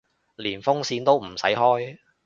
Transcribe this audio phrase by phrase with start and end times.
[0.35, 1.99] 連風扇都唔使開